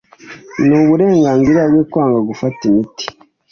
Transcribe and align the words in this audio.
n’uburenganzira 0.67 1.61
bwe 1.71 1.83
kwanga 1.91 2.19
gufata 2.29 2.59
imiti 2.69 3.05